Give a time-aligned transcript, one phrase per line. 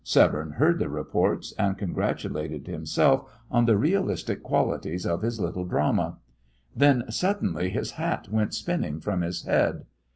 [0.03, 6.17] Severne heard the reports, and congratulated himself on the realistic qualities of his little drama.
[6.75, 9.85] Then suddenly his hat went spinning from his head.